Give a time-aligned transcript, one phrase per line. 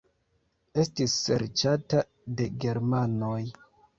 [0.83, 2.01] Estis serĉata
[2.39, 3.39] de germanoj.